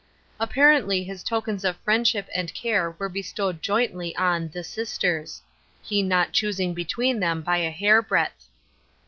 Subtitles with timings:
[0.39, 5.43] Apparently his tokens of friendship and care were bestowed jointly on the sisters—
[5.83, 8.49] he not choosing between them by a hair breadth.